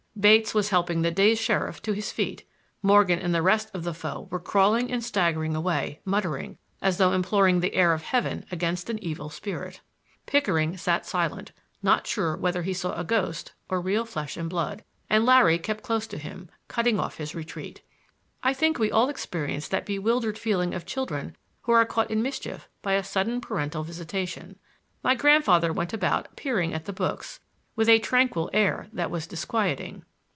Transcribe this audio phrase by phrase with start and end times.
[0.19, 2.45] Bates was helping the dazed sheriff to his feet.
[2.83, 7.11] Morgan and the rest of the foe were crawling and staggering away, muttering, as though
[7.11, 9.81] imploring the air of heaven against an evil spirit.
[10.27, 14.83] Pickering sat silent, not sure whether he saw a ghost or real flesh and blood,
[15.09, 17.81] and Larry kept close to him, cutting off his retreat.
[18.43, 22.67] I think we all experienced that bewildered feeling of children who are caught in mischief
[22.83, 24.59] by a sudden parental visitation.
[25.01, 27.39] My grandfather went about peering at the books,
[27.75, 30.03] with a tranquil air that was disquieting.